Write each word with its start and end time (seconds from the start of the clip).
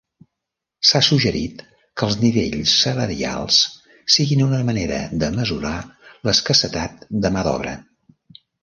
S'ha 0.91 1.01
suggerit 1.07 1.61
que 2.01 2.07
els 2.07 2.17
nivells 2.23 2.73
salarials 2.85 3.61
siguin 4.17 4.43
una 4.49 4.65
manera 4.71 5.01
de 5.25 5.33
mesurar 5.41 5.79
l'escassetat 6.27 7.11
de 7.27 7.35
mà 7.39 7.51
d'obra. 7.51 7.81